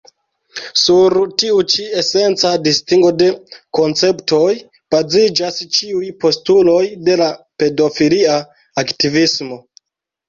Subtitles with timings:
[0.83, 3.27] Sur tiu ĉi esenca distingo de
[3.79, 4.47] konceptoj
[4.95, 6.81] baziĝas ĉiuj postuloj
[7.11, 7.29] de la
[7.61, 8.41] pedofilia
[8.85, 9.65] aktivismo.